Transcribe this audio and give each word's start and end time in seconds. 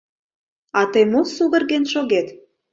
А 0.79 0.81
тый 0.91 1.05
мо 1.11 1.21
сугырген 1.35 1.83
шогет? 1.91 2.27